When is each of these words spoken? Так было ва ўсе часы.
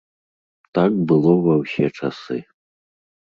Так 0.77 0.91
было 1.11 1.31
ва 1.47 1.53
ўсе 1.63 1.85
часы. 1.97 2.39